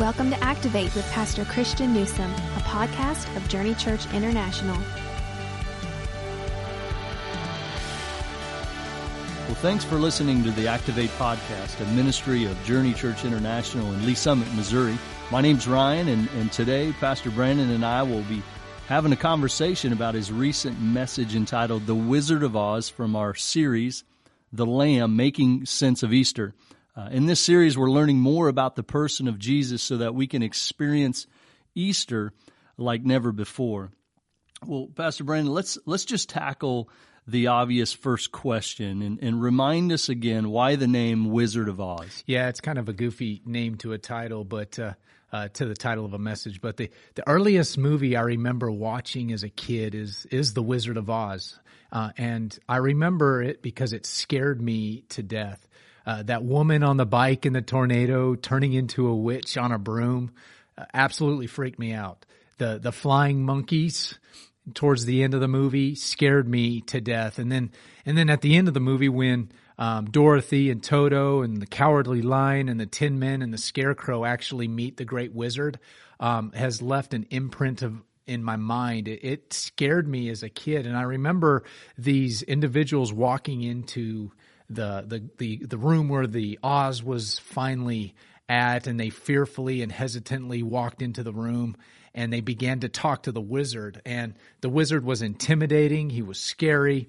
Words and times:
Welcome 0.00 0.30
to 0.30 0.42
Activate 0.42 0.92
with 0.96 1.08
Pastor 1.12 1.44
Christian 1.44 1.94
Newsom, 1.94 2.28
a 2.28 2.60
podcast 2.64 3.34
of 3.36 3.48
Journey 3.48 3.76
Church 3.76 4.12
International. 4.12 4.76
Well, 9.46 9.54
thanks 9.62 9.84
for 9.84 9.94
listening 9.94 10.42
to 10.42 10.50
the 10.50 10.66
Activate 10.66 11.10
podcast, 11.10 11.80
a 11.80 11.86
ministry 11.92 12.44
of 12.44 12.60
Journey 12.64 12.92
Church 12.92 13.24
International 13.24 13.86
in 13.94 14.04
Lee's 14.04 14.18
Summit, 14.18 14.52
Missouri. 14.54 14.98
My 15.30 15.40
name's 15.40 15.68
Ryan, 15.68 16.08
and, 16.08 16.28
and 16.30 16.50
today 16.50 16.92
Pastor 16.98 17.30
Brandon 17.30 17.70
and 17.70 17.84
I 17.84 18.02
will 18.02 18.22
be 18.22 18.42
having 18.88 19.12
a 19.12 19.16
conversation 19.16 19.92
about 19.92 20.14
his 20.14 20.32
recent 20.32 20.80
message 20.80 21.36
entitled 21.36 21.86
The 21.86 21.94
Wizard 21.94 22.42
of 22.42 22.56
Oz 22.56 22.88
from 22.88 23.14
our 23.14 23.36
series, 23.36 24.02
The 24.52 24.66
Lamb 24.66 25.14
Making 25.14 25.66
Sense 25.66 26.02
of 26.02 26.12
Easter. 26.12 26.52
Uh, 26.96 27.08
in 27.10 27.26
this 27.26 27.40
series, 27.40 27.76
we're 27.76 27.90
learning 27.90 28.18
more 28.18 28.48
about 28.48 28.76
the 28.76 28.82
person 28.82 29.26
of 29.26 29.38
Jesus 29.38 29.82
so 29.82 29.96
that 29.96 30.14
we 30.14 30.26
can 30.26 30.42
experience 30.42 31.26
Easter 31.74 32.32
like 32.76 33.04
never 33.04 33.32
before. 33.32 33.90
Well, 34.64 34.88
Pastor 34.94 35.24
Brandon, 35.24 35.52
let's 35.52 35.76
let's 35.86 36.04
just 36.04 36.28
tackle 36.28 36.88
the 37.26 37.48
obvious 37.48 37.92
first 37.92 38.32
question 38.32 39.02
and, 39.02 39.18
and 39.22 39.42
remind 39.42 39.90
us 39.92 40.08
again 40.08 40.50
why 40.50 40.76
the 40.76 40.86
name 40.86 41.30
Wizard 41.30 41.68
of 41.68 41.80
Oz. 41.80 42.22
Yeah, 42.26 42.48
it's 42.48 42.60
kind 42.60 42.78
of 42.78 42.88
a 42.88 42.92
goofy 42.92 43.42
name 43.44 43.76
to 43.78 43.92
a 43.92 43.98
title, 43.98 44.44
but 44.44 44.78
uh, 44.78 44.92
uh, 45.32 45.48
to 45.48 45.64
the 45.66 45.74
title 45.74 46.04
of 46.04 46.14
a 46.14 46.18
message. 46.18 46.60
But 46.60 46.76
the 46.76 46.90
the 47.14 47.28
earliest 47.28 47.76
movie 47.76 48.16
I 48.16 48.22
remember 48.22 48.70
watching 48.70 49.32
as 49.32 49.42
a 49.42 49.48
kid 49.48 49.94
is 49.94 50.26
is 50.30 50.54
The 50.54 50.62
Wizard 50.62 50.96
of 50.96 51.10
Oz, 51.10 51.58
uh, 51.90 52.12
and 52.16 52.56
I 52.68 52.76
remember 52.76 53.42
it 53.42 53.62
because 53.62 53.92
it 53.92 54.06
scared 54.06 54.62
me 54.62 55.04
to 55.10 55.22
death. 55.22 55.66
Uh, 56.06 56.22
that 56.22 56.44
woman 56.44 56.82
on 56.82 56.96
the 56.96 57.06
bike 57.06 57.46
in 57.46 57.52
the 57.52 57.62
tornado 57.62 58.34
turning 58.34 58.72
into 58.72 59.06
a 59.08 59.14
witch 59.14 59.56
on 59.56 59.72
a 59.72 59.78
broom 59.78 60.32
uh, 60.76 60.84
absolutely 60.92 61.46
freaked 61.46 61.78
me 61.78 61.92
out. 61.92 62.26
The 62.58 62.78
the 62.78 62.92
flying 62.92 63.44
monkeys 63.44 64.18
towards 64.72 65.04
the 65.04 65.22
end 65.22 65.34
of 65.34 65.40
the 65.40 65.48
movie 65.48 65.94
scared 65.94 66.48
me 66.48 66.80
to 66.82 67.00
death. 67.00 67.38
And 67.38 67.50
then 67.50 67.72
and 68.06 68.16
then 68.16 68.30
at 68.30 68.40
the 68.40 68.56
end 68.56 68.68
of 68.68 68.74
the 68.74 68.80
movie 68.80 69.08
when 69.08 69.50
um, 69.78 70.06
Dorothy 70.06 70.70
and 70.70 70.82
Toto 70.82 71.42
and 71.42 71.60
the 71.60 71.66
Cowardly 71.66 72.22
Lion 72.22 72.68
and 72.68 72.78
the 72.78 72.86
Tin 72.86 73.18
Men 73.18 73.42
and 73.42 73.52
the 73.52 73.58
Scarecrow 73.58 74.24
actually 74.24 74.68
meet 74.68 74.96
the 74.96 75.04
Great 75.04 75.32
Wizard 75.32 75.80
um, 76.20 76.52
has 76.52 76.80
left 76.80 77.12
an 77.12 77.26
imprint 77.30 77.82
of 77.82 78.02
in 78.26 78.42
my 78.42 78.56
mind. 78.56 79.08
It, 79.08 79.24
it, 79.24 79.52
scared 79.52 80.08
me 80.08 80.30
as 80.30 80.42
a 80.42 80.48
kid, 80.48 80.86
and 80.86 80.96
I 80.96 81.02
remember 81.02 81.64
these 81.98 82.42
individuals 82.42 83.12
walking 83.12 83.62
into 83.62 84.32
the 84.74 85.04
the 85.06 85.28
the, 85.38 85.66
the 85.66 85.78
room 85.78 86.08
where 86.08 86.26
the 86.26 86.58
Oz 86.62 87.02
was 87.02 87.38
finally 87.38 88.14
at, 88.48 88.86
and 88.86 88.98
they 89.00 89.10
fearfully 89.10 89.82
and 89.82 89.90
hesitantly 89.90 90.62
walked 90.62 91.02
into 91.02 91.22
the 91.22 91.32
room 91.32 91.76
and 92.14 92.32
they 92.32 92.40
began 92.40 92.80
to 92.80 92.88
talk 92.88 93.24
to 93.24 93.32
the 93.32 93.40
wizard. 93.40 94.00
And 94.04 94.34
the 94.60 94.68
wizard 94.68 95.04
was 95.04 95.20
intimidating. 95.20 96.10
He 96.10 96.22
was 96.22 96.38
scary. 96.38 97.08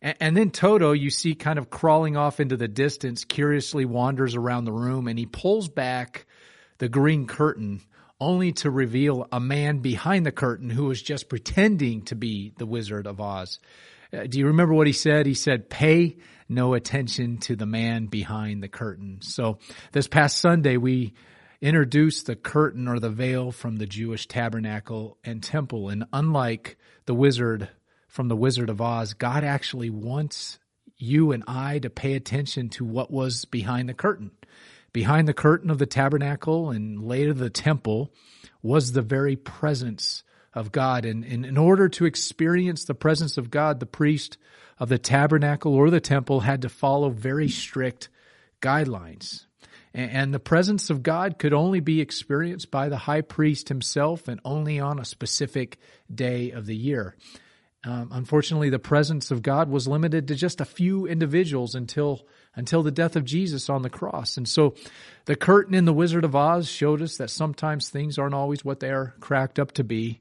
And, 0.00 0.16
and 0.20 0.36
then 0.36 0.50
Toto, 0.50 0.92
you 0.92 1.10
see 1.10 1.34
kind 1.34 1.58
of 1.58 1.70
crawling 1.70 2.16
off 2.16 2.38
into 2.38 2.56
the 2.56 2.68
distance, 2.68 3.24
curiously 3.24 3.84
wanders 3.84 4.36
around 4.36 4.64
the 4.64 4.72
room 4.72 5.08
and 5.08 5.18
he 5.18 5.26
pulls 5.26 5.68
back 5.68 6.26
the 6.78 6.88
green 6.88 7.26
curtain 7.26 7.80
only 8.20 8.52
to 8.52 8.70
reveal 8.70 9.26
a 9.32 9.40
man 9.40 9.78
behind 9.78 10.24
the 10.24 10.32
curtain 10.32 10.70
who 10.70 10.84
was 10.84 11.02
just 11.02 11.28
pretending 11.28 12.02
to 12.02 12.14
be 12.14 12.52
the 12.58 12.66
Wizard 12.66 13.06
of 13.06 13.20
Oz. 13.20 13.58
Uh, 14.14 14.26
do 14.26 14.38
you 14.38 14.46
remember 14.46 14.74
what 14.74 14.86
he 14.86 14.92
said? 14.92 15.26
He 15.26 15.34
said, 15.34 15.70
pay 15.70 16.16
no 16.48 16.74
attention 16.74 17.38
to 17.38 17.56
the 17.56 17.66
man 17.66 18.06
behind 18.06 18.62
the 18.62 18.68
curtain. 18.68 19.18
So 19.22 19.58
this 19.92 20.06
past 20.06 20.38
Sunday, 20.38 20.76
we 20.76 21.14
introduced 21.60 22.26
the 22.26 22.36
curtain 22.36 22.86
or 22.86 23.00
the 23.00 23.10
veil 23.10 23.50
from 23.50 23.76
the 23.76 23.86
Jewish 23.86 24.26
tabernacle 24.26 25.18
and 25.24 25.42
temple. 25.42 25.88
And 25.88 26.04
unlike 26.12 26.76
the 27.06 27.14
wizard 27.14 27.70
from 28.08 28.28
the 28.28 28.36
Wizard 28.36 28.70
of 28.70 28.80
Oz, 28.80 29.14
God 29.14 29.42
actually 29.42 29.90
wants 29.90 30.58
you 30.96 31.32
and 31.32 31.42
I 31.48 31.80
to 31.80 31.90
pay 31.90 32.14
attention 32.14 32.68
to 32.70 32.84
what 32.84 33.10
was 33.10 33.44
behind 33.44 33.88
the 33.88 33.94
curtain. 33.94 34.30
Behind 34.92 35.26
the 35.26 35.34
curtain 35.34 35.70
of 35.70 35.78
the 35.78 35.86
tabernacle 35.86 36.70
and 36.70 37.02
later 37.02 37.32
the 37.32 37.50
temple 37.50 38.12
was 38.62 38.92
the 38.92 39.02
very 39.02 39.34
presence 39.34 40.22
of 40.54 40.72
God. 40.72 41.04
And, 41.04 41.24
and 41.24 41.44
in 41.44 41.56
order 41.56 41.88
to 41.90 42.04
experience 42.04 42.84
the 42.84 42.94
presence 42.94 43.36
of 43.36 43.50
God, 43.50 43.80
the 43.80 43.86
priest 43.86 44.38
of 44.78 44.88
the 44.88 44.98
tabernacle 44.98 45.74
or 45.74 45.90
the 45.90 46.00
temple 46.00 46.40
had 46.40 46.62
to 46.62 46.68
follow 46.68 47.10
very 47.10 47.48
strict 47.48 48.08
guidelines. 48.60 49.46
And 49.92 50.34
the 50.34 50.40
presence 50.40 50.90
of 50.90 51.04
God 51.04 51.38
could 51.38 51.52
only 51.52 51.78
be 51.78 52.00
experienced 52.00 52.70
by 52.72 52.88
the 52.88 52.96
high 52.96 53.20
priest 53.20 53.68
himself 53.68 54.26
and 54.26 54.40
only 54.44 54.80
on 54.80 54.98
a 54.98 55.04
specific 55.04 55.78
day 56.12 56.50
of 56.50 56.66
the 56.66 56.74
year. 56.74 57.14
Um, 57.84 58.08
unfortunately, 58.12 58.70
the 58.70 58.78
presence 58.78 59.30
of 59.30 59.42
God 59.42 59.68
was 59.68 59.86
limited 59.86 60.28
to 60.28 60.34
just 60.34 60.60
a 60.60 60.64
few 60.64 61.06
individuals 61.06 61.74
until 61.74 62.26
until 62.56 62.82
the 62.82 62.90
death 62.90 63.16
of 63.16 63.24
Jesus 63.24 63.68
on 63.68 63.82
the 63.82 63.90
cross. 63.90 64.36
And 64.36 64.48
so, 64.48 64.74
the 65.26 65.36
curtain 65.36 65.74
in 65.74 65.84
the 65.84 65.92
Wizard 65.92 66.24
of 66.24 66.34
Oz 66.34 66.68
showed 66.68 67.02
us 67.02 67.18
that 67.18 67.30
sometimes 67.30 67.88
things 67.88 68.18
aren't 68.18 68.34
always 68.34 68.64
what 68.64 68.80
they 68.80 68.90
are 68.90 69.14
cracked 69.20 69.58
up 69.58 69.72
to 69.72 69.84
be. 69.84 70.20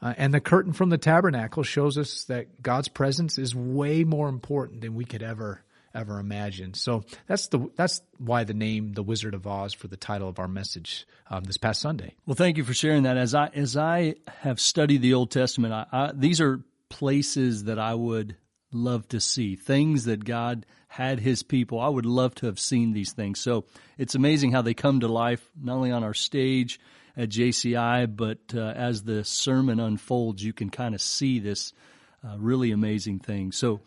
Uh, 0.00 0.14
and 0.16 0.32
the 0.32 0.40
curtain 0.40 0.72
from 0.72 0.90
the 0.90 0.98
tabernacle 0.98 1.62
shows 1.62 1.98
us 1.98 2.24
that 2.24 2.62
God's 2.62 2.88
presence 2.88 3.38
is 3.38 3.54
way 3.54 4.04
more 4.04 4.28
important 4.28 4.80
than 4.80 4.94
we 4.94 5.04
could 5.04 5.22
ever 5.22 5.62
ever 5.94 6.20
imagine. 6.20 6.74
So 6.74 7.04
that's 7.26 7.48
the 7.48 7.70
that's 7.76 8.00
why 8.18 8.44
the 8.44 8.54
name 8.54 8.92
the 8.92 9.02
Wizard 9.02 9.34
of 9.34 9.46
Oz 9.46 9.74
for 9.74 9.88
the 9.88 9.96
title 9.96 10.28
of 10.28 10.38
our 10.38 10.48
message 10.48 11.06
um, 11.30 11.44
this 11.44 11.56
past 11.56 11.80
Sunday. 11.80 12.14
Well, 12.26 12.34
thank 12.34 12.56
you 12.56 12.64
for 12.64 12.74
sharing 12.74 13.04
that. 13.04 13.16
As 13.16 13.34
I 13.34 13.48
as 13.48 13.76
I 13.76 14.16
have 14.40 14.60
studied 14.60 15.02
the 15.02 15.14
Old 15.14 15.30
Testament, 15.30 15.74
I, 15.74 15.86
I, 15.90 16.12
these 16.14 16.40
are 16.40 16.60
places 16.88 17.64
that 17.64 17.78
I 17.78 17.94
would 17.94 18.36
love 18.72 19.08
to 19.08 19.20
see 19.20 19.56
things 19.56 20.04
that 20.04 20.24
God 20.24 20.66
had 20.88 21.20
His 21.20 21.42
people. 21.42 21.80
I 21.80 21.88
would 21.88 22.06
love 22.06 22.34
to 22.36 22.46
have 22.46 22.58
seen 22.58 22.92
these 22.92 23.12
things. 23.12 23.40
So 23.40 23.64
it's 23.96 24.14
amazing 24.14 24.52
how 24.52 24.62
they 24.62 24.74
come 24.74 25.00
to 25.00 25.08
life 25.08 25.50
not 25.60 25.76
only 25.76 25.90
on 25.90 26.04
our 26.04 26.14
stage 26.14 26.80
at 27.18 27.30
JCI, 27.30 28.16
but 28.16 28.38
uh, 28.54 28.60
as 28.60 29.02
the 29.02 29.24
sermon 29.24 29.80
unfolds, 29.80 30.42
you 30.42 30.52
can 30.52 30.70
kind 30.70 30.94
of 30.94 31.02
see 31.02 31.40
this 31.40 31.72
uh, 32.24 32.36
really 32.38 32.70
amazing 32.70 33.18
thing. 33.18 33.50
So, 33.50 33.80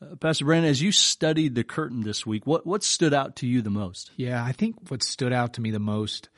uh, 0.00 0.14
Pastor 0.16 0.44
Brandon, 0.44 0.70
as 0.70 0.80
you 0.80 0.92
studied 0.92 1.56
the 1.56 1.64
curtain 1.64 2.02
this 2.02 2.24
week, 2.24 2.46
what 2.46 2.64
what 2.64 2.84
stood 2.84 3.12
out 3.12 3.36
to 3.36 3.46
you 3.46 3.60
the 3.60 3.70
most? 3.70 4.12
Yeah, 4.16 4.42
I 4.42 4.52
think 4.52 4.88
what 4.88 5.02
stood 5.02 5.32
out 5.32 5.54
to 5.54 5.60
me 5.60 5.72
the 5.72 5.80
most, 5.80 6.28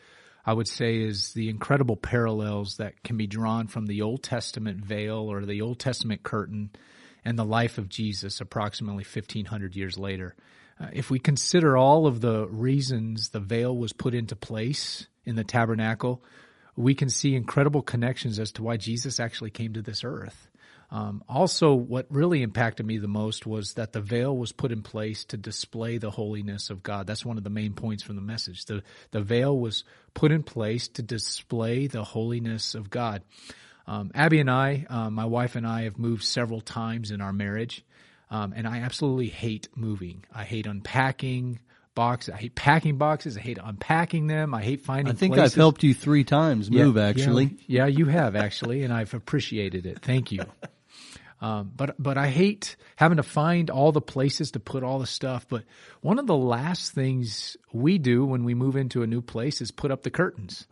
I 0.47 0.55
would 0.55 0.69
say, 0.69 1.03
is 1.03 1.35
the 1.35 1.51
incredible 1.51 1.97
parallels 1.97 2.79
that 2.79 3.03
can 3.03 3.19
be 3.19 3.27
drawn 3.27 3.67
from 3.67 3.87
the 3.87 4.01
Old 4.01 4.23
Testament 4.23 4.83
veil 4.83 5.31
or 5.31 5.45
the 5.45 5.61
Old 5.61 5.79
Testament 5.79 6.23
curtain 6.23 6.71
and 7.27 7.39
the 7.39 7.45
life 7.45 7.77
of 7.77 7.91
Jesus 7.91 8.41
approximately 8.41 9.05
1500 9.05 9.77
years 9.77 9.99
later. 9.99 10.35
Uh, 10.81 10.87
if 10.93 11.11
we 11.11 11.19
consider 11.19 11.77
all 11.77 12.07
of 12.07 12.21
the 12.21 12.47
reasons 12.47 13.31
the 13.31 13.41
veil 13.41 13.77
was 13.77 13.93
put 13.93 14.15
into 14.15 14.37
place 14.37 15.09
in 15.29 15.37
the 15.37 15.45
tabernacle, 15.45 16.25
we 16.75 16.95
can 16.95 17.11
see 17.11 17.35
incredible 17.35 17.83
connections 17.83 18.39
as 18.39 18.53
to 18.53 18.63
why 18.63 18.77
Jesus 18.77 19.21
actually 19.21 19.51
came 19.51 19.75
to 19.75 19.83
this 19.83 20.05
earth. 20.05 20.49
Um, 20.91 21.23
also, 21.29 21.75
what 21.75 22.07
really 22.09 22.43
impacted 22.43 22.87
me 22.87 22.97
the 22.97 23.09
most 23.09 23.47
was 23.47 23.75
that 23.75 23.93
the 23.93 24.01
veil 24.01 24.35
was 24.35 24.53
put 24.53 24.73
in 24.73 24.83
place 24.83 25.27
to 25.27 25.37
display 25.37 25.99
the 25.99 26.11
holiness 26.11 26.71
of 26.71 26.83
God. 26.83 27.07
That's 27.07 27.27
one 27.27 27.37
of 27.37 27.45
the 27.45 27.51
main 27.51 27.75
points 27.75 28.03
from 28.03 28.17
the 28.17 28.23
message. 28.23 28.65
The, 28.65 28.83
the 29.11 29.21
veil 29.21 29.59
was 29.59 29.85
put 30.15 30.33
in 30.33 30.43
place 30.43 30.89
to 30.89 31.03
display 31.03 31.89
the 31.89 32.05
holiness 32.05 32.75
of 32.75 32.89
God. 32.89 33.23
Um, 33.87 34.13
Abby 34.15 34.41
and 34.41 34.51
I, 34.51 34.87
uh, 34.89 35.11
my 35.11 35.27
wife 35.27 35.57
and 35.57 35.67
I, 35.67 35.83
have 35.83 35.99
moved 35.99 36.25
several 36.25 36.61
times 36.63 37.11
in 37.11 37.21
our 37.21 37.33
marriage, 37.33 37.85
um, 38.31 38.55
and 38.57 38.67
I 38.67 38.79
absolutely 38.79 39.29
hate 39.29 39.69
moving. 39.75 40.25
I 40.33 40.45
hate 40.45 40.67
unpacking 40.67 41.61
boxes. 41.99 42.33
I 42.33 42.37
hate 42.37 42.55
packing 42.55 42.97
boxes. 42.97 43.37
I 43.37 43.41
hate 43.41 43.59
unpacking 43.61 44.29
them. 44.29 44.55
I 44.55 44.63
hate 44.63 44.83
finding. 44.83 45.13
I 45.13 45.17
think 45.17 45.35
places. 45.35 45.55
I've 45.55 45.57
helped 45.57 45.83
you 45.83 45.95
three 45.95 46.23
times 46.23 46.71
move. 46.71 46.95
Yeah, 46.95 47.03
actually, 47.03 47.57
yeah, 47.67 47.87
yeah, 47.87 47.87
you 47.87 48.07
have 48.07 48.37
actually, 48.37 48.85
and 48.85 48.93
I've 48.93 49.15
appreciated 49.15 49.85
it. 49.85 49.99
Thank 50.01 50.31
you. 50.31 50.45
Um, 51.41 51.71
but 51.77 51.95
but 52.03 52.19
I 52.19 52.31
hate 52.31 52.75
having 52.97 53.19
to 53.19 53.23
find 53.23 53.71
all 53.71 53.93
the 53.93 54.01
places 54.01 54.51
to 54.53 54.59
put 54.59 54.83
all 54.83 54.99
the 54.99 55.07
stuff. 55.07 55.47
But 55.49 55.63
one 56.01 56.19
of 56.19 56.27
the 56.27 56.37
last 56.37 56.91
things 56.91 57.57
we 57.73 57.99
do 57.99 58.25
when 58.25 58.43
we 58.43 58.55
move 58.55 58.75
into 58.75 59.05
a 59.05 59.07
new 59.07 59.23
place 59.23 59.61
is 59.61 59.71
put 59.71 59.93
up 59.93 60.03
the 60.03 60.11
curtains. 60.11 60.67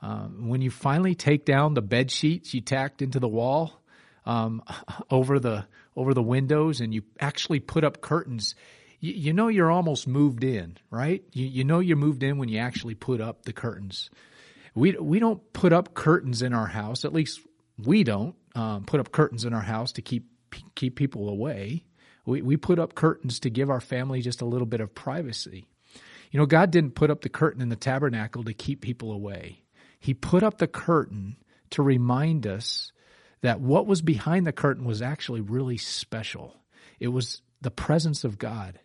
Um, 0.00 0.46
when 0.46 0.62
you 0.62 0.70
finally 0.70 1.16
take 1.16 1.44
down 1.44 1.74
the 1.74 1.82
bed 1.82 2.12
sheets 2.12 2.54
you 2.54 2.60
tacked 2.60 3.02
into 3.02 3.18
the 3.18 3.26
wall 3.26 3.82
um, 4.24 4.62
over 5.10 5.40
the 5.40 5.66
over 5.96 6.14
the 6.14 6.22
windows, 6.22 6.80
and 6.80 6.94
you 6.94 7.02
actually 7.18 7.58
put 7.58 7.82
up 7.82 8.00
curtains, 8.00 8.54
you, 9.02 9.12
you 9.14 9.32
know 9.34 9.48
you're 9.48 9.70
almost 9.70 10.06
moved 10.06 10.44
in, 10.44 10.78
right? 10.90 11.22
You, 11.32 11.44
you 11.44 11.64
know 11.64 11.80
you're 11.80 11.96
moved 11.98 12.22
in 12.22 12.38
when 12.38 12.48
you 12.48 12.58
actually 12.58 12.94
put 12.94 13.20
up 13.20 13.42
the 13.42 13.52
curtains. 13.52 14.08
We 14.74 14.92
we 14.92 15.18
don't 15.18 15.52
put 15.52 15.74
up 15.74 15.92
curtains 15.92 16.40
in 16.40 16.54
our 16.54 16.68
house. 16.68 17.04
At 17.04 17.12
least 17.12 17.40
we 17.76 18.04
don't 18.04 18.36
um, 18.54 18.84
put 18.84 19.00
up 19.00 19.12
curtains 19.12 19.44
in 19.44 19.52
our 19.52 19.60
house 19.60 19.92
to 19.92 20.02
keep 20.02 20.28
keep 20.76 20.96
people 20.96 21.28
away. 21.28 21.84
We 22.24 22.40
we 22.40 22.56
put 22.56 22.78
up 22.78 22.94
curtains 22.94 23.40
to 23.40 23.50
give 23.50 23.68
our 23.68 23.80
family 23.80 24.22
just 24.22 24.40
a 24.40 24.46
little 24.46 24.66
bit 24.66 24.80
of 24.80 24.94
privacy. 24.94 25.66
You 26.30 26.38
know, 26.38 26.46
God 26.46 26.70
didn't 26.70 26.94
put 26.94 27.10
up 27.10 27.20
the 27.20 27.28
curtain 27.28 27.60
in 27.60 27.68
the 27.68 27.76
tabernacle 27.76 28.44
to 28.44 28.54
keep 28.54 28.80
people 28.80 29.12
away. 29.12 29.64
He 29.98 30.14
put 30.14 30.42
up 30.42 30.58
the 30.58 30.66
curtain 30.66 31.36
to 31.70 31.82
remind 31.82 32.46
us 32.46 32.92
that 33.42 33.60
what 33.60 33.86
was 33.86 34.00
behind 34.00 34.46
the 34.46 34.52
curtain 34.52 34.84
was 34.84 35.02
actually 35.02 35.40
really 35.40 35.76
special. 35.76 36.56
It 37.00 37.08
was 37.08 37.42
the 37.60 37.70
presence 37.70 38.24
of 38.24 38.38
God. 38.38 38.78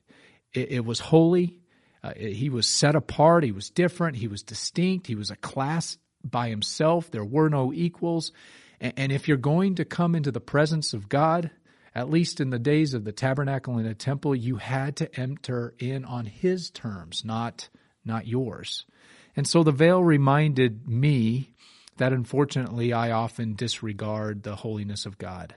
It, 0.53 0.71
it 0.71 0.85
was 0.85 0.99
holy. 0.99 1.59
Uh, 2.03 2.13
he 2.15 2.49
was 2.49 2.67
set 2.67 2.95
apart. 2.95 3.43
He 3.43 3.51
was 3.51 3.69
different. 3.69 4.17
He 4.17 4.27
was 4.27 4.43
distinct. 4.43 5.07
He 5.07 5.15
was 5.15 5.31
a 5.31 5.35
class 5.35 5.97
by 6.23 6.49
himself. 6.49 7.11
There 7.11 7.25
were 7.25 7.49
no 7.49 7.73
equals. 7.73 8.31
And, 8.79 8.93
and 8.97 9.11
if 9.11 9.27
you're 9.27 9.37
going 9.37 9.75
to 9.75 9.85
come 9.85 10.15
into 10.15 10.31
the 10.31 10.39
presence 10.39 10.93
of 10.93 11.09
God, 11.09 11.51
at 11.95 12.09
least 12.09 12.39
in 12.39 12.51
the 12.51 12.59
days 12.59 12.93
of 12.93 13.03
the 13.03 13.11
tabernacle 13.11 13.77
and 13.77 13.87
the 13.87 13.95
temple, 13.95 14.35
you 14.35 14.57
had 14.57 14.97
to 14.97 15.19
enter 15.19 15.73
in 15.79 16.05
on 16.05 16.25
his 16.25 16.69
terms, 16.69 17.23
not, 17.25 17.69
not 18.05 18.27
yours. 18.27 18.85
And 19.35 19.47
so 19.47 19.63
the 19.63 19.71
veil 19.71 20.03
reminded 20.03 20.87
me 20.87 21.53
that 21.97 22.13
unfortunately 22.13 22.93
I 22.93 23.11
often 23.11 23.55
disregard 23.55 24.43
the 24.43 24.55
holiness 24.55 25.05
of 25.05 25.17
God. 25.17 25.55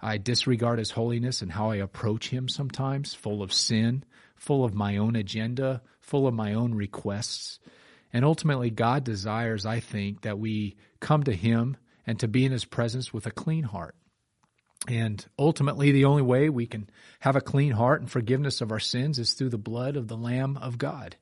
I 0.00 0.18
disregard 0.18 0.78
his 0.78 0.92
holiness 0.92 1.42
and 1.42 1.52
how 1.52 1.70
I 1.70 1.76
approach 1.76 2.28
him 2.30 2.48
sometimes, 2.48 3.12
full 3.12 3.42
of 3.42 3.52
sin, 3.52 4.04
full 4.40 4.64
of 4.64 4.74
my 4.74 4.96
own 4.96 5.16
agenda, 5.16 5.82
full 6.00 6.26
of 6.26 6.32
my 6.32 6.54
own 6.54 6.74
requests. 6.74 7.60
And 8.10 8.24
ultimately, 8.24 8.70
God 8.70 9.04
desires, 9.04 9.66
I 9.66 9.80
think, 9.80 10.22
that 10.22 10.38
we 10.38 10.76
come 10.98 11.22
to 11.24 11.32
him 11.36 11.76
and 12.06 12.18
to 12.20 12.26
be 12.26 12.46
in 12.46 12.50
his 12.50 12.64
presence 12.64 13.12
with 13.12 13.26
a 13.26 13.30
clean 13.30 13.64
heart. 13.64 13.94
And 14.88 15.24
ultimately, 15.38 15.92
the 15.92 16.06
only 16.06 16.22
way 16.22 16.48
we 16.48 16.66
can 16.66 16.88
have 17.20 17.36
a 17.36 17.42
clean 17.42 17.72
heart 17.72 18.00
and 18.00 18.10
forgiveness 18.10 18.62
of 18.62 18.72
our 18.72 18.80
sins 18.80 19.18
is 19.18 19.34
through 19.34 19.50
the 19.50 19.58
blood 19.58 19.96
of 19.96 20.08
the 20.08 20.16
Lamb 20.16 20.56
of 20.56 20.78
God, 20.78 21.16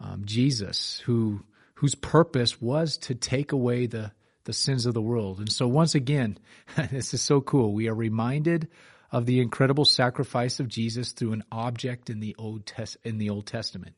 um, 0.00 0.24
Jesus, 0.24 0.98
who 1.06 1.44
whose 1.74 1.94
purpose 1.94 2.60
was 2.60 2.98
to 2.98 3.14
take 3.14 3.52
away 3.52 3.86
the 3.86 4.10
the 4.44 4.52
sins 4.52 4.84
of 4.84 4.94
the 4.94 5.00
world. 5.02 5.38
And 5.38 5.50
so, 5.50 5.68
once 5.68 5.94
again, 5.94 6.38
this 6.90 7.14
is 7.14 7.22
so 7.22 7.40
cool. 7.40 7.72
We 7.72 7.88
are 7.88 7.94
reminded 7.94 8.66
of 9.10 9.26
the 9.26 9.40
incredible 9.40 9.84
sacrifice 9.84 10.60
of 10.60 10.68
Jesus 10.68 11.12
through 11.12 11.32
an 11.32 11.44
object 11.50 12.10
in 12.10 12.20
the 12.20 12.34
Old 12.38 12.66
Test 12.66 12.96
in 13.04 13.18
the 13.18 13.30
Old 13.30 13.46
Testament. 13.46 13.94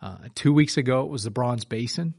Uh, 0.00 0.16
two 0.34 0.52
weeks 0.52 0.76
ago, 0.76 1.02
it 1.02 1.10
was 1.10 1.24
the 1.24 1.30
bronze 1.30 1.64
basin. 1.64 2.14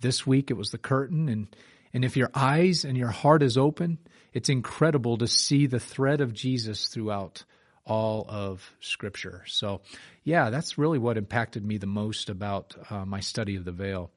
This 0.00 0.26
week, 0.26 0.50
it 0.50 0.54
was 0.54 0.70
the 0.70 0.78
curtain, 0.78 1.28
and 1.28 1.56
and 1.92 2.04
if 2.04 2.16
your 2.16 2.30
eyes 2.34 2.84
and 2.84 2.96
your 2.96 3.10
heart 3.10 3.42
is 3.42 3.56
open, 3.56 3.98
it's 4.32 4.48
incredible 4.48 5.18
to 5.18 5.26
see 5.26 5.66
the 5.66 5.78
thread 5.78 6.20
of 6.20 6.34
Jesus 6.34 6.88
throughout 6.88 7.44
all 7.86 8.26
of 8.28 8.74
Scripture. 8.80 9.44
So, 9.46 9.82
yeah, 10.24 10.50
that's 10.50 10.78
really 10.78 10.98
what 10.98 11.16
impacted 11.16 11.64
me 11.64 11.78
the 11.78 11.86
most 11.86 12.30
about 12.30 12.74
uh, 12.90 13.04
my 13.04 13.20
study 13.20 13.56
of 13.56 13.64
the 13.64 13.72
veil. 13.72 14.10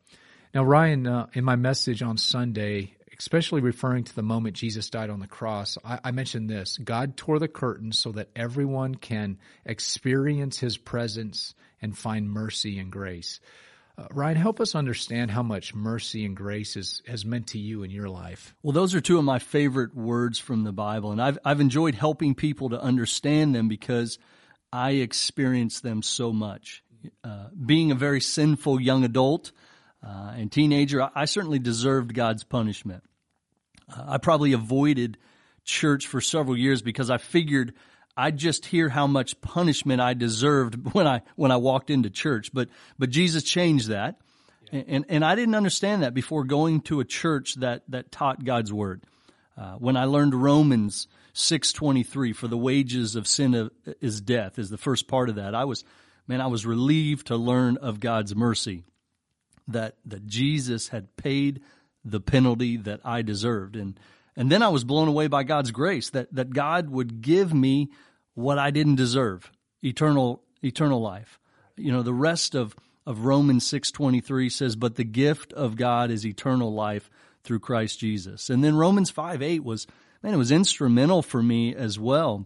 Now, 0.54 0.64
Ryan, 0.64 1.06
uh, 1.06 1.28
in 1.34 1.44
my 1.44 1.56
message 1.56 2.02
on 2.02 2.18
Sunday, 2.18 2.96
especially 3.20 3.62
referring 3.62 4.04
to 4.04 4.16
the 4.16 4.24
moment 4.24 4.56
Jesus 4.56 4.90
died 4.90 5.10
on 5.10 5.20
the 5.20 5.28
cross, 5.28 5.78
I, 5.84 6.00
I 6.06 6.12
mentioned 6.12 6.50
this 6.50 6.78
God 6.78 7.18
tore 7.18 7.40
the 7.40 7.48
curtain 7.48 7.92
so 7.92 8.12
that 8.14 8.30
everyone 8.36 8.96
can 8.96 9.38
experience 9.66 10.60
his 10.60 10.78
presence 10.78 11.56
and 11.82 11.98
find 11.98 12.30
mercy 12.30 12.80
and 12.80 12.92
grace. 12.92 13.40
Uh, 13.98 14.06
Ryan, 14.12 14.38
help 14.38 14.62
us 14.62 14.76
understand 14.76 15.32
how 15.32 15.42
much 15.42 15.74
mercy 15.74 16.24
and 16.24 16.36
grace 16.36 16.76
is, 16.76 17.02
has 17.08 17.26
meant 17.26 17.48
to 17.48 17.58
you 17.58 17.82
in 17.82 17.90
your 17.90 18.10
life. 18.10 18.54
Well, 18.62 18.74
those 18.74 18.94
are 18.94 19.02
two 19.02 19.18
of 19.18 19.24
my 19.24 19.40
favorite 19.40 19.96
words 19.96 20.38
from 20.38 20.64
the 20.64 20.72
Bible, 20.72 21.12
and 21.12 21.22
I've 21.22 21.40
I've 21.44 21.62
enjoyed 21.62 21.96
helping 21.96 22.36
people 22.36 22.70
to 22.70 22.80
understand 22.80 23.56
them 23.56 23.68
because 23.68 24.20
I 24.72 24.92
experience 24.92 25.80
them 25.80 26.04
so 26.04 26.32
much. 26.32 26.84
Uh, 27.24 27.48
being 27.66 27.92
a 27.92 27.96
very 27.96 28.22
sinful 28.22 28.82
young 28.82 29.04
adult 29.04 29.52
uh, 30.06 30.34
and 30.36 30.52
teenager, 30.52 31.02
I, 31.02 31.10
I, 31.16 31.26
certainly 31.26 31.60
deserved 31.60 32.14
God's 32.14 32.44
punishment. 32.44 33.04
Uh, 33.90 34.04
I 34.08 34.18
probably 34.18 34.54
avoided 34.54 35.18
church 35.64 36.08
for 36.08 36.22
several 36.22 36.58
years 36.58 36.82
because 36.82 37.10
I 37.10 37.18
figured 37.18 37.74
I'd 38.16 38.38
just 38.38 38.66
hear 38.66 38.90
how 38.90 39.06
much 39.06 39.40
punishment 39.42 40.02
I 40.02 40.14
deserved 40.16 40.76
when 40.94 41.08
I 41.08 41.22
when 41.36 41.52
I 41.52 41.58
walked 41.58 41.90
into 41.90 42.10
church. 42.10 42.52
But 42.54 42.70
but 42.98 43.10
Jesus 43.10 43.44
changed 43.44 43.90
that, 43.90 44.20
yeah. 44.72 44.84
and 44.88 45.06
and 45.10 45.26
I 45.26 45.36
didn't 45.36 45.56
understand 45.56 46.04
that 46.04 46.14
before 46.14 46.44
going 46.44 46.82
to 46.82 47.00
a 47.00 47.06
church 47.06 47.56
that 47.56 47.84
that 47.90 48.12
taught 48.12 48.44
God's 48.44 48.74
word. 48.74 49.04
Uh, 49.58 49.74
when 49.74 49.98
I 49.98 50.06
learned 50.06 50.36
Romans 50.36 51.08
six 51.34 51.72
twenty 51.74 52.04
three, 52.04 52.34
for 52.34 52.48
the 52.48 52.58
wages 52.58 53.16
of 53.16 53.28
sin 53.28 53.70
is 54.02 54.22
death, 54.22 54.60
is 54.60 54.70
the 54.70 54.78
first 54.78 55.08
part 55.08 55.30
of 55.30 55.36
that. 55.36 55.56
I 55.56 55.66
was 55.66 55.84
man, 56.28 56.42
I 56.42 56.48
was 56.48 56.66
relieved 56.66 57.28
to 57.28 57.38
learn 57.38 57.78
of 57.78 58.00
God's 58.00 58.36
mercy, 58.36 58.84
that 59.68 59.96
that 60.06 60.26
Jesus 60.26 60.90
had 60.90 61.16
paid 61.18 61.62
the 62.04 62.20
penalty 62.20 62.78
that 62.78 63.02
I 63.04 63.22
deserved, 63.22 63.76
and 63.76 64.00
and 64.36 64.52
then 64.52 64.62
I 64.62 64.70
was 64.70 64.84
blown 64.84 65.08
away 65.08 65.28
by 65.28 65.44
God's 65.44 65.72
grace 65.72 66.10
that 66.12 66.34
that 66.34 66.52
God 66.52 66.90
would 66.90 67.22
give 67.22 67.54
me 67.54 67.90
what 68.34 68.60
I 68.60 68.72
didn't 68.72 68.96
deserve, 68.96 69.52
eternal 69.84 70.44
eternal 70.62 71.02
life. 71.02 71.40
You 71.76 71.92
know, 71.92 72.04
the 72.04 72.14
rest 72.14 72.56
of 72.56 72.76
of 73.06 73.26
Romans 73.26 73.66
6:23 73.66 74.50
says, 74.50 74.76
"But 74.76 74.96
the 74.96 75.04
gift 75.04 75.54
of 75.54 75.76
God 75.76 76.12
is 76.12 76.26
eternal 76.26 76.74
life 76.74 77.10
through 77.44 77.60
Christ 77.60 78.00
Jesus." 78.00 78.50
And 78.50 78.64
then 78.64 78.76
Romans 78.76 79.10
5:8 79.10 79.64
was 79.64 79.88
man, 80.24 80.34
it 80.34 80.38
was 80.38 80.52
instrumental 80.52 81.22
for 81.22 81.42
me 81.42 81.76
as 81.76 82.00
well. 82.00 82.46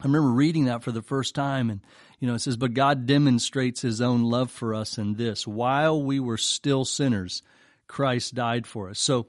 I 0.00 0.04
remember 0.04 0.30
reading 0.30 0.66
that 0.66 0.82
for 0.82 0.92
the 0.92 1.02
first 1.02 1.34
time 1.34 1.70
and 1.70 1.80
you 2.18 2.26
know, 2.26 2.34
it 2.34 2.40
says, 2.40 2.56
"But 2.56 2.74
God 2.74 3.06
demonstrates 3.06 3.80
his 3.80 4.00
own 4.00 4.22
love 4.22 4.50
for 4.50 4.74
us 4.74 4.98
in 4.98 5.14
this, 5.14 5.46
while 5.46 6.02
we 6.02 6.18
were 6.20 6.38
still 6.38 6.84
sinners, 6.84 7.42
Christ 7.86 8.34
died 8.34 8.66
for 8.66 8.90
us." 8.90 8.98
So 8.98 9.26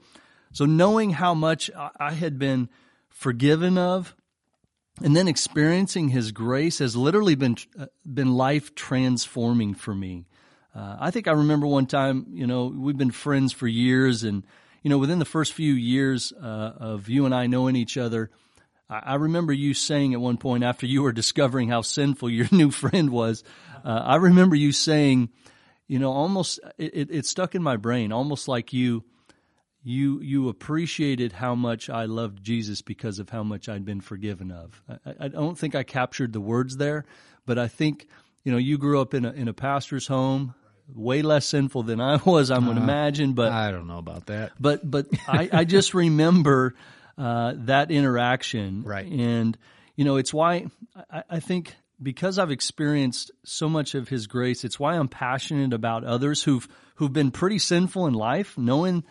so 0.52 0.64
knowing 0.64 1.10
how 1.10 1.34
much 1.34 1.70
I 1.98 2.12
had 2.12 2.38
been 2.38 2.68
forgiven 3.08 3.78
of 3.78 4.14
and 5.02 5.16
then 5.16 5.28
experiencing 5.28 6.08
his 6.08 6.32
grace 6.32 6.78
has 6.78 6.96
literally 6.96 7.34
been 7.34 7.56
uh, 7.78 7.86
been 8.12 8.34
life 8.34 8.74
transforming 8.74 9.74
for 9.74 9.94
me. 9.94 10.26
Uh, 10.74 10.96
I 11.00 11.10
think 11.10 11.26
I 11.26 11.32
remember 11.32 11.66
one 11.66 11.86
time, 11.86 12.26
you 12.30 12.46
know, 12.46 12.66
we've 12.66 12.96
been 12.96 13.10
friends 13.10 13.52
for 13.52 13.66
years, 13.66 14.24
and 14.24 14.44
you 14.82 14.90
know, 14.90 14.98
within 14.98 15.18
the 15.18 15.24
first 15.24 15.52
few 15.52 15.72
years 15.72 16.32
uh, 16.32 16.72
of 16.76 17.08
you 17.08 17.24
and 17.24 17.34
I 17.34 17.46
knowing 17.46 17.76
each 17.76 17.96
other, 17.96 18.30
I, 18.90 19.14
remember 19.14 19.52
you 19.52 19.72
saying 19.72 20.14
at 20.14 20.20
one 20.20 20.36
point 20.36 20.64
after 20.64 20.84
you 20.84 21.02
were 21.02 21.12
discovering 21.12 21.68
how 21.68 21.82
sinful 21.82 22.28
your 22.28 22.48
new 22.52 22.70
friend 22.70 23.10
was, 23.10 23.44
uh, 23.84 23.88
I 23.88 24.16
remember 24.16 24.56
you 24.56 24.72
saying, 24.72 25.30
you 25.86 25.98
know, 25.98 26.12
almost 26.12 26.60
it, 26.76 26.94
it, 26.94 27.10
it 27.10 27.26
stuck 27.26 27.54
in 27.54 27.62
my 27.62 27.76
brain, 27.76 28.12
almost 28.12 28.48
like 28.48 28.72
you 28.72 29.04
you 29.82 30.20
you 30.20 30.48
appreciated 30.48 31.32
how 31.32 31.54
much 31.54 31.88
I 31.88 32.04
loved 32.04 32.42
Jesus 32.42 32.82
because 32.82 33.18
of 33.18 33.30
how 33.30 33.42
much 33.42 33.68
I'd 33.68 33.84
been 33.84 34.00
forgiven 34.00 34.50
of. 34.50 34.82
I, 35.06 35.24
I, 35.24 35.28
don't 35.28 35.56
think 35.56 35.74
I 35.74 35.84
captured 35.84 36.32
the 36.32 36.40
words 36.40 36.76
there, 36.76 37.06
but 37.46 37.58
I 37.58 37.68
think 37.68 38.06
you 38.44 38.52
know 38.52 38.58
you 38.58 38.76
grew 38.76 39.00
up 39.00 39.14
in 39.14 39.24
a 39.24 39.32
in 39.32 39.48
a 39.48 39.54
pastor's 39.54 40.06
home, 40.06 40.54
way 40.94 41.22
less 41.22 41.46
sinful 41.46 41.84
than 41.84 42.00
I 42.00 42.16
was. 42.24 42.50
I 42.50 42.58
would 42.58 42.76
uh, 42.76 42.80
imagine, 42.80 43.32
but 43.32 43.52
I 43.52 43.70
don't 43.70 43.86
know 43.86 43.98
about 43.98 44.26
that. 44.26 44.52
But 44.60 44.88
but 44.88 45.06
I, 45.26 45.48
I 45.52 45.64
just 45.64 45.94
remember 45.94 46.74
uh, 47.20 47.54
that 47.66 47.90
interaction, 47.90 48.82
right? 48.82 49.06
And 49.06 49.56
you 49.96 50.04
know 50.04 50.16
it's 50.16 50.32
why 50.32 50.66
I, 51.10 51.22
I 51.30 51.40
think 51.40 51.76
because 52.02 52.38
I've 52.38 52.50
experienced 52.50 53.30
so 53.44 53.68
much 53.68 53.94
of 53.94 54.08
His 54.08 54.26
grace, 54.26 54.64
it's 54.64 54.80
why 54.80 54.94
I'm 54.96 55.08
passionate 55.08 55.74
about 55.74 56.04
others 56.04 56.42
who've 56.42 56.66
who've 56.96 57.12
been 57.12 57.30
pretty 57.30 57.58
sinful 57.58 58.06
in 58.06 58.14
life, 58.14 58.56
knowing 58.56 59.04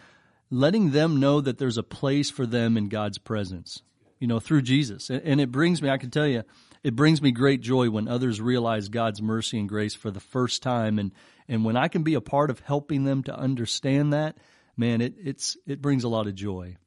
letting 0.52 0.92
them 0.92 1.20
know 1.20 1.42
that 1.42 1.58
there's 1.58 1.78
a 1.78 1.84
place 1.84 2.30
for 2.30 2.46
them 2.46 2.78
in 2.78 2.90
God's 2.90 3.18
presence, 3.18 3.82
you 4.20 4.28
know, 4.28 4.40
through 4.40 4.64
Jesus. 4.64 5.10
And, 5.10 5.40
it 5.40 5.52
brings 5.52 5.82
me, 5.82 5.90
I 5.90 5.98
can 5.98 6.10
tell 6.10 6.28
you, 6.28 6.44
it 6.84 6.96
brings 6.96 7.22
me 7.22 7.32
great 7.32 7.62
joy 7.62 7.90
when 7.90 8.08
others 8.08 8.42
realize 8.42 8.90
God's 8.90 9.22
mercy 9.22 9.60
and 9.60 9.70
grace 9.70 9.94
for 9.94 10.12
the 10.12 10.20
first 10.20 10.64
time. 10.64 10.98
And, 10.98 11.12
and 11.48 11.64
when 11.66 11.78
I 11.78 11.88
can 11.88 12.04
be 12.04 12.16
a 12.16 12.22
part 12.22 12.50
of 12.50 12.60
helping 12.62 13.04
them 13.04 13.24
to 13.24 13.38
understand 13.38 14.14
that, 14.14 14.38
man, 14.76 15.02
it, 15.02 15.16
it's, 15.24 15.58
it 15.68 15.82
brings 15.82 16.04
a 16.04 16.10
lot 16.10 16.28
of 16.28 16.36
joy. 16.36 16.78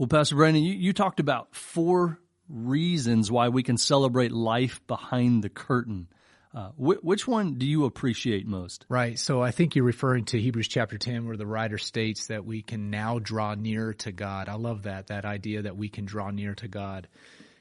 Well, 0.00 0.06
Pastor 0.06 0.36
Brandon, 0.36 0.62
you, 0.62 0.72
you 0.72 0.94
talked 0.94 1.20
about 1.20 1.54
four 1.54 2.18
reasons 2.48 3.30
why 3.30 3.50
we 3.50 3.62
can 3.62 3.76
celebrate 3.76 4.32
life 4.32 4.80
behind 4.86 5.44
the 5.44 5.50
curtain. 5.50 6.08
Uh, 6.54 6.70
wh- 6.70 7.04
which 7.04 7.28
one 7.28 7.58
do 7.58 7.66
you 7.66 7.84
appreciate 7.84 8.46
most? 8.46 8.86
Right. 8.88 9.18
So 9.18 9.42
I 9.42 9.50
think 9.50 9.76
you're 9.76 9.84
referring 9.84 10.24
to 10.24 10.40
Hebrews 10.40 10.68
chapter 10.68 10.96
10 10.96 11.26
where 11.26 11.36
the 11.36 11.46
writer 11.46 11.76
states 11.76 12.28
that 12.28 12.46
we 12.46 12.62
can 12.62 12.88
now 12.88 13.18
draw 13.18 13.54
near 13.54 13.92
to 13.92 14.10
God. 14.10 14.48
I 14.48 14.54
love 14.54 14.84
that, 14.84 15.08
that 15.08 15.26
idea 15.26 15.60
that 15.60 15.76
we 15.76 15.90
can 15.90 16.06
draw 16.06 16.30
near 16.30 16.54
to 16.54 16.66
God. 16.66 17.06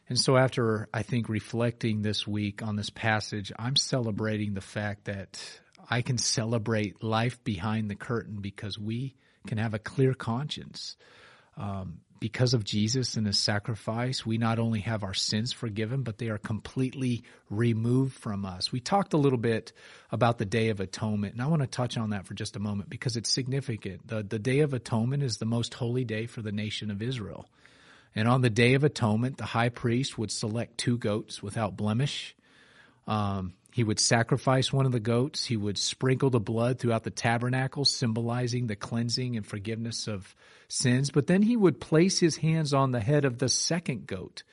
And 0.07 0.17
so 0.17 0.37
after 0.37 0.87
I 0.93 1.03
think 1.03 1.27
reflecting 1.27 2.03
this 2.03 2.25
week 2.25 2.63
on 2.63 2.77
this 2.77 2.89
passage, 2.89 3.51
I'm 3.59 3.75
celebrating 3.75 4.53
the 4.53 4.61
fact 4.61 5.03
that 5.07 5.59
I 5.89 6.03
can 6.03 6.17
celebrate 6.17 7.03
life 7.03 7.43
behind 7.43 7.89
the 7.89 7.95
curtain 7.95 8.37
because 8.39 8.79
we 8.79 9.17
can 9.45 9.57
have 9.57 9.73
a 9.73 9.79
clear 9.79 10.13
conscience. 10.13 10.95
Um, 11.57 11.99
because 12.19 12.53
of 12.53 12.63
Jesus 12.63 13.15
and 13.15 13.25
his 13.25 13.37
sacrifice, 13.37 14.25
we 14.25 14.37
not 14.37 14.59
only 14.59 14.81
have 14.81 15.03
our 15.03 15.13
sins 15.13 15.53
forgiven, 15.53 16.03
but 16.03 16.17
they 16.17 16.29
are 16.29 16.37
completely 16.37 17.23
removed 17.49 18.13
from 18.13 18.45
us. 18.45 18.71
We 18.71 18.79
talked 18.79 19.13
a 19.13 19.17
little 19.17 19.37
bit 19.37 19.71
about 20.11 20.37
the 20.37 20.45
Day 20.45 20.69
of 20.69 20.79
Atonement, 20.79 21.33
and 21.33 21.41
I 21.41 21.47
want 21.47 21.61
to 21.61 21.67
touch 21.67 21.97
on 21.97 22.09
that 22.11 22.25
for 22.25 22.33
just 22.33 22.55
a 22.55 22.59
moment 22.59 22.89
because 22.89 23.15
it's 23.15 23.29
significant. 23.29 24.07
The, 24.07 24.23
the 24.23 24.39
Day 24.39 24.59
of 24.59 24.73
Atonement 24.73 25.23
is 25.23 25.37
the 25.37 25.45
most 25.45 25.73
holy 25.73 26.03
day 26.03 26.25
for 26.25 26.41
the 26.41 26.51
nation 26.51 26.91
of 26.91 27.01
Israel. 27.01 27.47
And 28.15 28.27
on 28.27 28.41
the 28.41 28.49
Day 28.49 28.73
of 28.73 28.83
Atonement, 28.83 29.37
the 29.37 29.45
high 29.45 29.69
priest 29.69 30.17
would 30.17 30.31
select 30.31 30.77
two 30.77 30.97
goats 30.97 31.41
without 31.43 31.77
blemish. 31.77 32.35
Um, 33.07 33.53
he 33.71 33.83
would 33.83 33.99
sacrifice 33.99 34.73
one 34.73 34.85
of 34.85 34.91
the 34.91 34.99
goats. 34.99 35.45
He 35.45 35.55
would 35.55 35.77
sprinkle 35.77 36.29
the 36.29 36.39
blood 36.39 36.79
throughout 36.79 37.03
the 37.03 37.11
tabernacle, 37.11 37.85
symbolizing 37.85 38.67
the 38.67 38.75
cleansing 38.75 39.37
and 39.37 39.45
forgiveness 39.45 40.07
of 40.07 40.35
sins. 40.67 41.11
But 41.11 41.27
then 41.27 41.43
he 41.43 41.55
would 41.55 41.79
place 41.79 42.19
his 42.19 42.37
hands 42.37 42.73
on 42.73 42.91
the 42.91 42.99
head 42.99 43.25
of 43.25 43.37
the 43.37 43.49
second 43.49 44.07
goat, 44.07 44.43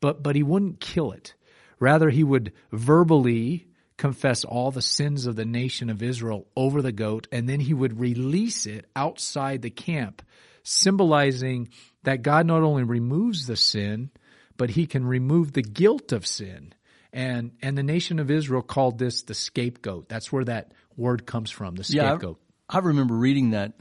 but, 0.00 0.22
but 0.22 0.34
he 0.34 0.42
wouldn't 0.42 0.80
kill 0.80 1.12
it. 1.12 1.34
Rather, 1.78 2.10
he 2.10 2.24
would 2.24 2.52
verbally 2.72 3.68
confess 3.96 4.44
all 4.44 4.70
the 4.70 4.82
sins 4.82 5.26
of 5.26 5.36
the 5.36 5.44
nation 5.44 5.88
of 5.88 6.02
Israel 6.02 6.46
over 6.56 6.82
the 6.82 6.92
goat, 6.92 7.28
and 7.30 7.48
then 7.48 7.60
he 7.60 7.74
would 7.74 8.00
release 8.00 8.66
it 8.66 8.86
outside 8.96 9.62
the 9.62 9.70
camp, 9.70 10.20
symbolizing 10.64 11.68
that 12.02 12.22
God 12.22 12.46
not 12.46 12.62
only 12.62 12.82
removes 12.82 13.46
the 13.46 13.56
sin, 13.56 14.10
but 14.56 14.70
he 14.70 14.86
can 14.86 15.06
remove 15.06 15.52
the 15.52 15.62
guilt 15.62 16.12
of 16.12 16.26
sin. 16.26 16.73
And, 17.14 17.52
and 17.62 17.78
the 17.78 17.84
nation 17.84 18.18
of 18.18 18.28
Israel 18.28 18.60
called 18.60 18.98
this 18.98 19.22
the 19.22 19.34
scapegoat. 19.34 20.08
That's 20.08 20.32
where 20.32 20.44
that 20.44 20.72
word 20.96 21.24
comes 21.24 21.50
from, 21.50 21.76
the 21.76 21.84
scapegoat. 21.84 22.38
Yeah, 22.40 22.76
I, 22.76 22.78
I 22.78 22.80
remember 22.80 23.14
reading 23.14 23.50
that 23.50 23.72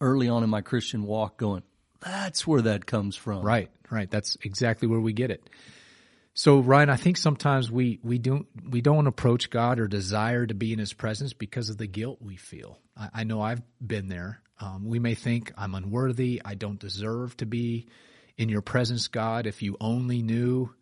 early 0.00 0.28
on 0.28 0.42
in 0.42 0.50
my 0.50 0.60
Christian 0.60 1.04
walk 1.04 1.36
going, 1.36 1.62
that's 2.00 2.46
where 2.46 2.62
that 2.62 2.86
comes 2.86 3.14
from. 3.14 3.42
Right, 3.42 3.70
right. 3.90 4.10
That's 4.10 4.36
exactly 4.42 4.88
where 4.88 5.00
we 5.00 5.12
get 5.12 5.30
it. 5.30 5.48
So 6.34 6.58
Ryan, 6.58 6.90
I 6.90 6.96
think 6.96 7.16
sometimes 7.16 7.70
we, 7.70 8.00
we 8.02 8.18
don't 8.18 8.46
we 8.68 8.80
don't 8.80 9.06
approach 9.06 9.50
God 9.50 9.78
or 9.78 9.86
desire 9.86 10.46
to 10.46 10.54
be 10.54 10.72
in 10.72 10.78
His 10.78 10.92
presence 10.92 11.32
because 11.32 11.70
of 11.70 11.76
the 11.76 11.86
guilt 11.86 12.18
we 12.20 12.36
feel. 12.36 12.78
I, 12.96 13.10
I 13.14 13.24
know 13.24 13.40
I've 13.40 13.62
been 13.84 14.08
there. 14.08 14.40
Um, 14.58 14.84
we 14.86 14.98
may 14.98 15.14
think 15.14 15.52
I'm 15.56 15.74
unworthy. 15.74 16.40
I 16.44 16.54
don't 16.54 16.78
deserve 16.78 17.36
to 17.38 17.46
be 17.46 17.86
in 18.36 18.48
Your 18.48 18.62
presence, 18.62 19.08
God. 19.08 19.46
If 19.46 19.62
you 19.62 19.76
only 19.80 20.22
knew, 20.22 20.72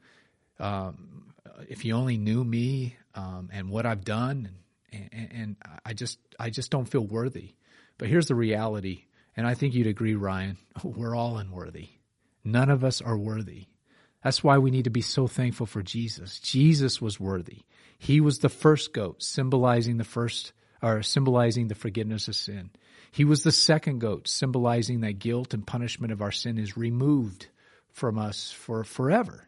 um, 0.61 1.28
if 1.69 1.85
you 1.85 1.95
only 1.95 2.19
knew 2.19 2.45
me 2.45 2.97
um, 3.15 3.51
and 3.53 3.71
what 3.71 3.87
I've 3.87 4.05
done, 4.05 4.51
and, 4.93 5.09
and, 5.13 5.29
and 5.33 5.57
I 5.85 5.93
just 5.93 6.19
I 6.39 6.51
just 6.51 6.71
don't 6.71 6.89
feel 6.89 7.05
worthy. 7.05 7.55
But 7.99 8.09
here's 8.09 8.27
the 8.27 8.35
reality, 8.35 9.05
and 9.37 9.47
I 9.47 9.55
think 9.55 9.75
you'd 9.75 9.87
agree, 9.87 10.15
Ryan. 10.15 10.57
We're 10.85 11.17
all 11.17 11.39
unworthy. 11.39 11.89
None 12.45 12.71
of 12.71 12.85
us 12.85 13.01
are 13.01 13.19
worthy. 13.19 13.67
That's 14.23 14.43
why 14.43 14.59
we 14.59 14.71
need 14.71 14.85
to 14.85 14.91
be 14.91 15.01
so 15.01 15.27
thankful 15.27 15.67
for 15.67 15.83
Jesus. 15.83 16.41
Jesus 16.41 17.01
was 17.01 17.21
worthy. 17.21 17.63
He 17.99 18.21
was 18.21 18.39
the 18.39 18.49
first 18.49 18.93
goat, 18.93 19.23
symbolizing 19.23 19.97
the 19.97 20.05
first, 20.05 20.53
or 20.83 21.03
symbolizing 21.03 21.69
the 21.69 21.75
forgiveness 21.75 22.29
of 22.29 22.37
sin. 22.37 22.71
He 23.11 23.25
was 23.25 23.43
the 23.43 23.53
second 23.53 24.01
goat, 24.01 24.29
symbolizing 24.29 25.01
that 25.01 25.19
guilt 25.19 25.55
and 25.55 25.67
punishment 25.67 26.13
of 26.13 26.23
our 26.23 26.33
sin 26.33 26.59
is 26.59 26.77
removed 26.77 27.49
from 27.93 28.19
us 28.19 28.51
for 28.51 28.85
forever. 28.85 29.48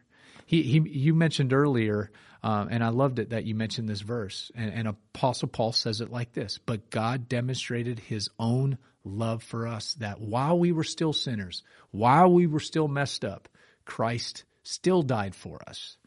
He, 0.51 0.63
he 0.63 0.79
you 0.89 1.13
mentioned 1.13 1.53
earlier, 1.53 2.11
um, 2.43 2.67
and 2.69 2.83
I 2.83 2.89
loved 2.89 3.19
it 3.19 3.29
that 3.29 3.45
you 3.45 3.55
mentioned 3.55 3.87
this 3.87 4.01
verse. 4.01 4.51
And, 4.53 4.73
and 4.73 4.87
Apostle 4.89 5.47
Paul 5.47 5.71
says 5.71 6.01
it 6.01 6.11
like 6.11 6.33
this: 6.33 6.57
"But 6.57 6.89
God 6.89 7.29
demonstrated 7.29 7.99
His 7.99 8.29
own 8.37 8.77
love 9.05 9.43
for 9.43 9.65
us, 9.65 9.93
that 9.95 10.19
while 10.19 10.59
we 10.59 10.73
were 10.73 10.83
still 10.83 11.13
sinners, 11.13 11.63
while 11.91 12.29
we 12.29 12.47
were 12.47 12.59
still 12.59 12.89
messed 12.89 13.23
up, 13.23 13.47
Christ." 13.85 14.43
still 14.63 15.01
died 15.01 15.33
for 15.33 15.59
us. 15.67 15.97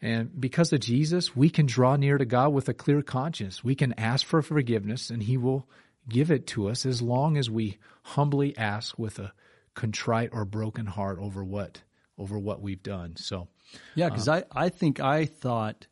And 0.00 0.40
because 0.40 0.72
of 0.72 0.78
Jesus, 0.80 1.34
we 1.34 1.50
can 1.50 1.66
draw 1.66 1.96
near 1.96 2.16
to 2.18 2.24
God 2.24 2.52
with 2.52 2.68
a 2.68 2.74
clear 2.74 3.02
conscience. 3.02 3.64
We 3.64 3.74
can 3.74 3.92
ask 3.98 4.24
for 4.24 4.42
forgiveness 4.42 5.10
and 5.10 5.22
He 5.22 5.36
will 5.36 5.68
give 6.08 6.30
it 6.30 6.46
to 6.48 6.68
us 6.68 6.86
as 6.86 7.02
long 7.02 7.36
as 7.36 7.50
we 7.50 7.78
humbly 8.02 8.56
ask 8.56 8.96
with 8.96 9.18
a 9.18 9.32
contrite 9.74 10.30
or 10.32 10.44
broken 10.44 10.86
heart 10.86 11.18
over 11.18 11.42
what 11.44 11.82
over 12.20 12.38
what 12.38 12.60
we've 12.60 12.82
done. 12.82 13.16
So, 13.16 13.48
yeah, 13.94 14.08
because 14.08 14.28
uh, 14.28 14.42
I 14.52 14.66
I 14.66 14.68
think 14.68 15.00
I 15.00 15.24
thought, 15.24 15.86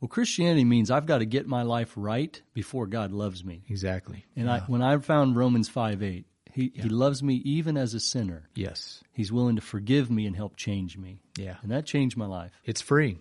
well, 0.00 0.08
Christianity 0.08 0.64
means 0.64 0.90
I've 0.90 1.06
got 1.06 1.18
to 1.18 1.26
get 1.26 1.46
my 1.46 1.62
life 1.62 1.92
right 1.96 2.40
before 2.52 2.86
God 2.86 3.12
loves 3.12 3.44
me. 3.44 3.62
Exactly. 3.68 4.26
And 4.36 4.46
yeah. 4.46 4.54
I 4.54 4.58
when 4.60 4.82
I 4.82 4.98
found 4.98 5.36
Romans 5.36 5.68
five 5.68 6.02
eight, 6.02 6.26
he 6.52 6.72
yeah. 6.74 6.82
he 6.82 6.88
loves 6.88 7.22
me 7.22 7.36
even 7.44 7.76
as 7.76 7.94
a 7.94 8.00
sinner. 8.00 8.48
Yes. 8.54 9.02
He's 9.12 9.32
willing 9.32 9.56
to 9.56 9.62
forgive 9.62 10.10
me 10.10 10.26
and 10.26 10.34
help 10.34 10.56
change 10.56 10.98
me. 10.98 11.22
Yeah. 11.38 11.56
And 11.62 11.70
that 11.70 11.86
changed 11.86 12.16
my 12.16 12.26
life. 12.26 12.52
It's 12.64 12.80
free. 12.80 13.18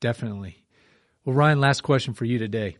Definitely. 0.00 0.64
Well, 1.24 1.36
Ryan, 1.36 1.60
last 1.60 1.82
question 1.82 2.14
for 2.14 2.24
you 2.24 2.38
today. 2.38 2.78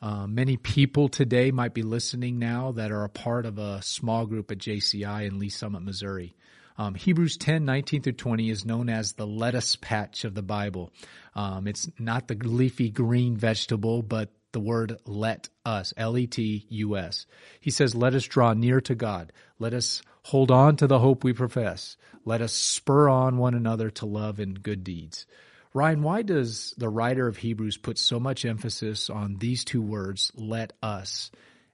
Uh, 0.00 0.26
many 0.26 0.56
people 0.56 1.08
today 1.08 1.50
might 1.50 1.74
be 1.74 1.82
listening 1.82 2.38
now 2.38 2.72
that 2.72 2.90
are 2.90 3.04
a 3.04 3.10
part 3.10 3.44
of 3.44 3.58
a 3.58 3.82
small 3.82 4.26
group 4.26 4.50
at 4.50 4.58
JCI 4.58 5.26
in 5.26 5.38
Lee's 5.38 5.56
Summit, 5.56 5.82
Missouri. 5.82 6.34
Um, 6.80 6.94
Hebrews 6.94 7.36
10, 7.36 7.66
19 7.66 8.00
through 8.00 8.14
20 8.14 8.48
is 8.48 8.64
known 8.64 8.88
as 8.88 9.12
the 9.12 9.26
lettuce 9.26 9.76
patch 9.76 10.24
of 10.24 10.34
the 10.34 10.40
Bible. 10.40 10.90
Um, 11.34 11.66
it's 11.66 11.90
not 11.98 12.26
the 12.26 12.34
leafy 12.34 12.88
green 12.88 13.36
vegetable, 13.36 14.02
but 14.02 14.30
the 14.52 14.60
word 14.60 14.98
let 15.04 15.50
us, 15.66 15.92
L-E-T-U-S. 15.98 17.26
He 17.60 17.70
says, 17.70 17.94
let 17.94 18.14
us 18.14 18.24
draw 18.24 18.54
near 18.54 18.80
to 18.80 18.94
God. 18.94 19.30
Let 19.58 19.74
us 19.74 20.00
hold 20.22 20.50
on 20.50 20.76
to 20.76 20.86
the 20.86 21.00
hope 21.00 21.22
we 21.22 21.34
profess. 21.34 21.98
Let 22.24 22.40
us 22.40 22.54
spur 22.54 23.10
on 23.10 23.36
one 23.36 23.52
another 23.52 23.90
to 23.90 24.06
love 24.06 24.40
and 24.40 24.62
good 24.62 24.82
deeds. 24.82 25.26
Ryan, 25.74 26.02
why 26.02 26.22
does 26.22 26.72
the 26.78 26.88
writer 26.88 27.28
of 27.28 27.36
Hebrews 27.36 27.76
put 27.76 27.98
so 27.98 28.18
much 28.18 28.46
emphasis 28.46 29.10
on 29.10 29.36
these 29.36 29.66
two 29.66 29.82
words, 29.82 30.32
let 30.34 30.72
us? 30.82 31.30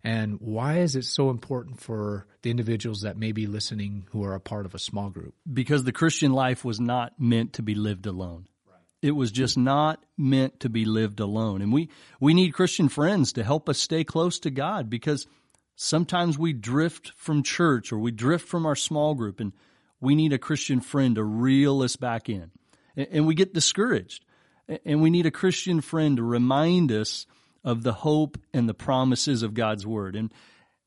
And 0.06 0.38
why 0.40 0.78
is 0.78 0.94
it 0.94 1.04
so 1.04 1.30
important 1.30 1.80
for 1.80 2.28
the 2.42 2.50
individuals 2.52 3.00
that 3.00 3.16
may 3.16 3.32
be 3.32 3.48
listening 3.48 4.06
who 4.12 4.22
are 4.22 4.34
a 4.34 4.40
part 4.40 4.64
of 4.64 4.72
a 4.72 4.78
small 4.78 5.10
group? 5.10 5.34
Because 5.52 5.82
the 5.82 5.90
Christian 5.90 6.32
life 6.32 6.64
was 6.64 6.78
not 6.78 7.18
meant 7.18 7.54
to 7.54 7.62
be 7.62 7.74
lived 7.74 8.06
alone. 8.06 8.46
It 9.02 9.10
was 9.10 9.32
just 9.32 9.58
not 9.58 10.00
meant 10.16 10.60
to 10.60 10.68
be 10.68 10.84
lived 10.84 11.18
alone. 11.18 11.60
And 11.60 11.72
we, 11.72 11.90
we 12.20 12.34
need 12.34 12.54
Christian 12.54 12.88
friends 12.88 13.32
to 13.32 13.42
help 13.42 13.68
us 13.68 13.80
stay 13.80 14.04
close 14.04 14.38
to 14.40 14.50
God 14.52 14.88
because 14.88 15.26
sometimes 15.74 16.38
we 16.38 16.52
drift 16.52 17.10
from 17.16 17.42
church 17.42 17.92
or 17.92 17.98
we 17.98 18.12
drift 18.12 18.46
from 18.46 18.64
our 18.64 18.76
small 18.76 19.16
group 19.16 19.40
and 19.40 19.52
we 20.00 20.14
need 20.14 20.32
a 20.32 20.38
Christian 20.38 20.78
friend 20.78 21.16
to 21.16 21.24
reel 21.24 21.82
us 21.82 21.96
back 21.96 22.28
in. 22.28 22.52
And 22.94 23.26
we 23.26 23.34
get 23.34 23.54
discouraged. 23.54 24.24
And 24.84 25.02
we 25.02 25.10
need 25.10 25.26
a 25.26 25.32
Christian 25.32 25.80
friend 25.80 26.16
to 26.18 26.22
remind 26.22 26.92
us 26.92 27.26
of 27.66 27.82
the 27.82 27.92
hope 27.92 28.38
and 28.54 28.68
the 28.68 28.74
promises 28.74 29.42
of 29.42 29.52
God's 29.52 29.84
Word. 29.84 30.14
And 30.14 30.32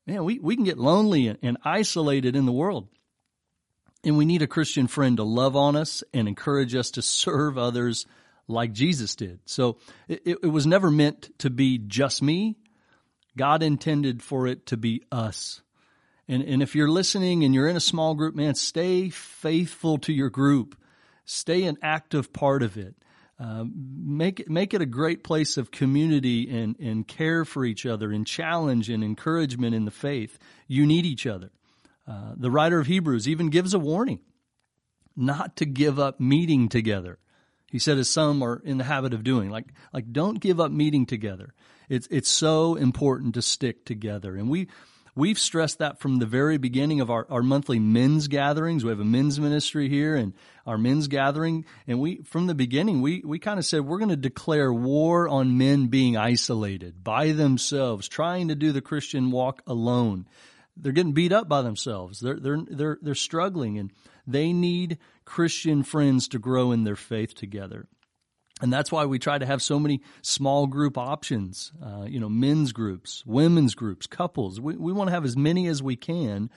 man, 0.06 0.24
we, 0.24 0.38
we 0.40 0.56
can 0.56 0.64
get 0.64 0.78
lonely 0.78 1.28
and, 1.28 1.58
isolated 1.62 2.34
in 2.34 2.46
the 2.46 2.52
world. 2.52 2.88
And 4.02 4.16
we 4.16 4.24
need 4.24 4.40
a 4.40 4.46
Christian 4.46 4.86
friend 4.86 5.18
to 5.18 5.22
love 5.22 5.54
on 5.54 5.76
us 5.76 6.02
and 6.14 6.26
encourage 6.26 6.74
us 6.74 6.90
to 6.92 7.02
serve 7.02 7.58
others 7.58 8.06
like 8.48 8.72
Jesus 8.72 9.14
did. 9.14 9.40
So 9.44 9.76
it, 10.08 10.22
it, 10.42 10.46
was 10.46 10.66
never 10.66 10.90
meant 10.90 11.38
to 11.40 11.50
be 11.50 11.76
just 11.76 12.22
me. 12.22 12.56
God 13.36 13.62
intended 13.62 14.22
for 14.22 14.46
it 14.46 14.66
to 14.66 14.78
be 14.78 15.02
us. 15.12 15.60
And, 16.26 16.42
and 16.42 16.62
if 16.62 16.74
you're 16.74 16.88
listening 16.88 17.44
and 17.44 17.54
you're 17.54 17.68
in 17.68 17.76
a 17.76 17.80
small 17.80 18.14
group, 18.14 18.34
man, 18.34 18.54
stay 18.54 19.10
faithful 19.10 19.98
to 19.98 20.14
your 20.14 20.30
group. 20.30 20.76
Stay 21.26 21.64
an 21.64 21.76
active 21.82 22.32
part 22.32 22.62
of 22.62 22.78
it. 22.78 22.94
Uh, 23.40 23.64
make 23.72 24.40
it 24.40 24.50
make 24.50 24.74
it 24.74 24.82
a 24.82 24.86
great 24.86 25.24
place 25.24 25.56
of 25.56 25.70
community 25.70 26.50
and, 26.50 26.78
and 26.78 27.08
care 27.08 27.46
for 27.46 27.64
each 27.64 27.86
other 27.86 28.12
and 28.12 28.26
challenge 28.26 28.90
and 28.90 29.02
encouragement 29.02 29.74
in 29.74 29.86
the 29.86 29.90
faith. 29.90 30.38
You 30.68 30.84
need 30.84 31.06
each 31.06 31.26
other. 31.26 31.50
Uh, 32.06 32.34
the 32.36 32.50
writer 32.50 32.78
of 32.78 32.86
Hebrews 32.86 33.26
even 33.26 33.48
gives 33.48 33.72
a 33.72 33.78
warning 33.78 34.20
not 35.16 35.56
to 35.56 35.64
give 35.64 35.98
up 35.98 36.20
meeting 36.20 36.68
together. 36.68 37.18
He 37.70 37.78
said, 37.78 37.98
as 37.98 38.10
some 38.10 38.42
are 38.42 38.60
in 38.64 38.78
the 38.78 38.84
habit 38.84 39.14
of 39.14 39.22
doing, 39.22 39.48
like, 39.48 39.66
like 39.92 40.12
don't 40.12 40.40
give 40.40 40.58
up 40.58 40.72
meeting 40.72 41.06
together. 41.06 41.54
It's, 41.88 42.08
it's 42.10 42.28
so 42.28 42.74
important 42.74 43.34
to 43.34 43.42
stick 43.42 43.84
together. 43.84 44.34
And 44.34 44.48
we, 44.50 44.68
we've 45.20 45.38
stressed 45.38 45.78
that 45.78 46.00
from 46.00 46.18
the 46.18 46.26
very 46.26 46.56
beginning 46.56 47.00
of 47.00 47.10
our, 47.10 47.26
our 47.30 47.42
monthly 47.42 47.78
men's 47.78 48.26
gatherings. 48.26 48.82
We 48.82 48.90
have 48.90 49.00
a 49.00 49.04
men's 49.04 49.38
ministry 49.38 49.88
here 49.88 50.16
and 50.16 50.32
our 50.66 50.78
men's 50.78 51.08
gathering. 51.08 51.66
And 51.86 52.00
we, 52.00 52.22
from 52.22 52.46
the 52.46 52.54
beginning, 52.54 53.02
we, 53.02 53.22
we 53.24 53.38
kind 53.38 53.58
of 53.58 53.66
said 53.66 53.82
we're 53.82 53.98
going 53.98 54.08
to 54.08 54.16
declare 54.16 54.72
war 54.72 55.28
on 55.28 55.58
men 55.58 55.88
being 55.88 56.16
isolated 56.16 57.04
by 57.04 57.32
themselves, 57.32 58.08
trying 58.08 58.48
to 58.48 58.54
do 58.54 58.72
the 58.72 58.80
Christian 58.80 59.30
walk 59.30 59.62
alone 59.66 60.26
they're 60.76 60.92
getting 60.92 61.12
beat 61.12 61.32
up 61.32 61.48
by 61.48 61.60
themselves. 61.60 62.20
They're 62.20 62.38
they're 62.38 62.64
they're 62.70 62.98
they're 63.02 63.14
struggling, 63.14 63.78
and 63.78 63.92
they 64.26 64.52
need 64.52 64.98
Christian 65.24 65.82
friends 65.82 66.28
to 66.28 66.38
grow 66.38 66.72
in 66.72 66.84
their 66.84 66.96
faith 66.96 67.34
together. 67.34 67.86
And 68.60 68.72
that's 68.72 68.92
why 68.92 69.06
we 69.06 69.18
try 69.18 69.38
to 69.38 69.46
have 69.46 69.62
so 69.62 69.78
many 69.78 70.02
small 70.22 70.66
group 70.66 70.98
options. 70.98 71.72
Uh, 71.82 72.04
you 72.06 72.20
know, 72.20 72.28
men's 72.28 72.72
groups, 72.72 73.24
women's 73.26 73.74
groups, 73.74 74.06
couples. 74.06 74.60
We 74.60 74.76
we 74.76 74.92
want 74.92 75.08
to 75.08 75.12
have 75.12 75.24
as 75.24 75.36
many 75.36 75.66
as 75.66 75.82
we 75.82 75.96
can. 75.96 76.50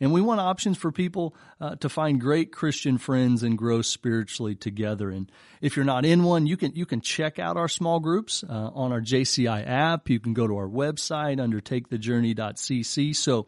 and 0.00 0.12
we 0.12 0.20
want 0.20 0.40
options 0.40 0.76
for 0.76 0.92
people 0.92 1.34
uh, 1.60 1.76
to 1.76 1.88
find 1.88 2.20
great 2.20 2.52
Christian 2.52 2.98
friends 2.98 3.42
and 3.42 3.56
grow 3.56 3.80
spiritually 3.82 4.54
together. 4.54 5.08
And 5.10 5.32
if 5.62 5.76
you're 5.76 5.86
not 5.86 6.04
in 6.04 6.22
one, 6.22 6.46
you 6.46 6.56
can 6.56 6.72
you 6.74 6.84
can 6.84 7.00
check 7.00 7.38
out 7.38 7.56
our 7.56 7.68
small 7.68 8.00
groups 8.00 8.44
uh, 8.44 8.70
on 8.74 8.92
our 8.92 9.00
JCI 9.00 9.66
app. 9.66 10.10
You 10.10 10.20
can 10.20 10.34
go 10.34 10.46
to 10.46 10.56
our 10.56 10.68
website 10.68 11.40
under 11.40 11.60
takethejourney.cc. 11.60 13.16
So 13.16 13.46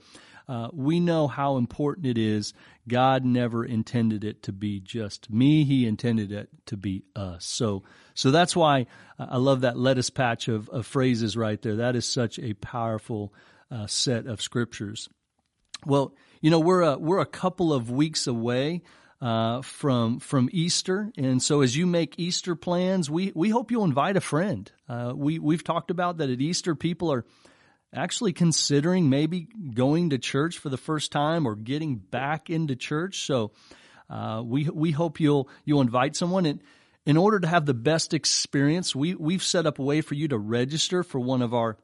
uh, 0.48 0.68
we 0.72 0.98
know 0.98 1.28
how 1.28 1.58
important 1.58 2.06
it 2.06 2.16
is. 2.16 2.54
God 2.88 3.24
never 3.24 3.64
intended 3.64 4.24
it 4.24 4.42
to 4.44 4.52
be 4.52 4.80
just 4.80 5.30
me; 5.30 5.64
He 5.64 5.86
intended 5.86 6.32
it 6.32 6.48
to 6.66 6.76
be 6.76 7.04
us. 7.14 7.44
So, 7.44 7.82
so 8.14 8.30
that's 8.30 8.56
why 8.56 8.86
I 9.18 9.36
love 9.36 9.60
that 9.60 9.76
lettuce 9.76 10.10
patch 10.10 10.48
of, 10.48 10.68
of 10.70 10.86
phrases 10.86 11.36
right 11.36 11.60
there. 11.60 11.76
That 11.76 11.96
is 11.96 12.06
such 12.06 12.38
a 12.38 12.54
powerful 12.54 13.34
uh, 13.70 13.86
set 13.86 14.26
of 14.26 14.40
scriptures. 14.40 15.08
Well, 15.84 16.14
you 16.40 16.50
know, 16.50 16.60
we're 16.60 16.82
a, 16.82 16.98
we're 16.98 17.20
a 17.20 17.26
couple 17.26 17.72
of 17.72 17.90
weeks 17.90 18.26
away 18.26 18.82
uh, 19.20 19.62
from 19.62 20.20
from 20.20 20.48
Easter, 20.52 21.12
and 21.16 21.42
so 21.42 21.60
as 21.60 21.76
you 21.76 21.86
make 21.86 22.18
Easter 22.18 22.54
plans, 22.54 23.10
we 23.10 23.32
we 23.34 23.50
hope 23.50 23.70
you'll 23.70 23.84
invite 23.84 24.16
a 24.16 24.20
friend. 24.20 24.70
Uh, 24.88 25.12
we 25.14 25.38
we've 25.38 25.64
talked 25.64 25.90
about 25.90 26.18
that 26.18 26.30
at 26.30 26.40
Easter, 26.40 26.74
people 26.74 27.12
are 27.12 27.24
actually 27.94 28.32
considering 28.32 29.08
maybe 29.08 29.48
going 29.74 30.10
to 30.10 30.18
church 30.18 30.58
for 30.58 30.68
the 30.68 30.76
first 30.76 31.12
time 31.12 31.46
or 31.46 31.54
getting 31.54 31.96
back 31.96 32.50
into 32.50 32.76
church. 32.76 33.24
So 33.26 33.52
uh, 34.10 34.42
we 34.44 34.68
we 34.68 34.90
hope 34.90 35.20
you'll 35.20 35.48
you'll 35.64 35.80
invite 35.80 36.16
someone. 36.16 36.46
And 36.46 36.60
in 37.06 37.16
order 37.16 37.40
to 37.40 37.46
have 37.46 37.66
the 37.66 37.74
best 37.74 38.14
experience, 38.14 38.94
we 38.94 39.14
we've 39.14 39.42
set 39.42 39.66
up 39.66 39.78
a 39.78 39.82
way 39.82 40.00
for 40.00 40.14
you 40.14 40.28
to 40.28 40.38
register 40.38 41.02
for 41.02 41.18
one 41.18 41.42
of 41.42 41.54
our 41.54 41.78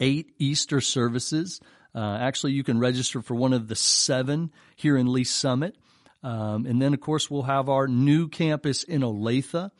eight 0.00 0.32
Easter 0.38 0.80
services. 0.80 1.60
Uh, 1.94 2.18
actually, 2.20 2.52
you 2.52 2.62
can 2.62 2.78
register 2.78 3.22
for 3.22 3.34
one 3.34 3.54
of 3.54 3.68
the 3.68 3.74
seven 3.74 4.50
here 4.76 4.96
in 4.96 5.10
Lee's 5.12 5.30
Summit. 5.30 5.74
Um, 6.22 6.66
and 6.66 6.82
then, 6.82 6.92
of 6.92 7.00
course, 7.00 7.30
we'll 7.30 7.44
have 7.44 7.68
our 7.68 7.88
new 7.88 8.28
campus 8.28 8.82
in 8.82 9.02
Olathe. 9.02 9.70